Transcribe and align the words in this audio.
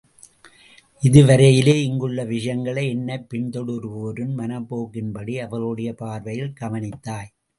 இதுவரையிலே 1.03 1.75
இங்குள்ள 1.81 2.23
விஷயங்களை 2.23 2.89
என்னைப் 2.89 3.27
பின்தொடருவோரின் 3.33 4.33
மனப்போக்கின்படி 4.37 5.39
அவர்களுடைய 5.39 5.93
பார்வையில் 5.93 6.53
கவனித்தாய். 6.59 7.31